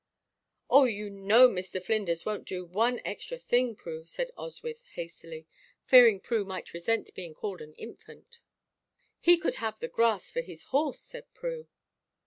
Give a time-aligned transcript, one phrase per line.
[0.67, 1.79] "Oh, you know Mr.
[1.79, 3.37] Flinders won't do one thing extra,
[3.75, 5.45] Prue," said Oswyth, hastily,
[5.85, 8.39] fearing Prue might resent being called an infant.
[9.19, 11.67] "He could have the grass for his horse," said Prue.